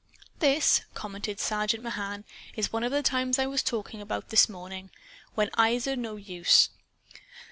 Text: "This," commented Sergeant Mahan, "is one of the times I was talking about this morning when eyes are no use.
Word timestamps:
"This," 0.39 0.81
commented 0.95 1.39
Sergeant 1.39 1.83
Mahan, 1.83 2.25
"is 2.55 2.73
one 2.73 2.83
of 2.83 2.91
the 2.91 3.03
times 3.03 3.37
I 3.37 3.45
was 3.45 3.61
talking 3.61 4.01
about 4.01 4.29
this 4.29 4.49
morning 4.49 4.89
when 5.35 5.51
eyes 5.59 5.85
are 5.87 5.95
no 5.95 6.15
use. 6.15 6.71